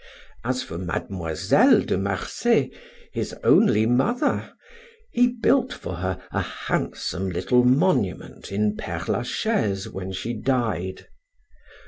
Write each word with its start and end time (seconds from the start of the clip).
As 0.43 0.63
for 0.63 0.79
Mademoiselle 0.79 1.81
de 1.81 1.95
Marsay, 1.95 2.71
his 3.13 3.35
only 3.43 3.85
mother, 3.85 4.51
he 5.11 5.27
built 5.27 5.71
for 5.71 5.97
her 5.97 6.19
a 6.31 6.41
handsome 6.41 7.29
little 7.29 7.63
monument 7.63 8.51
in 8.51 8.75
Pere 8.75 9.05
Lachaise 9.07 9.87
when 9.87 10.11
she 10.11 10.33
died. 10.33 11.05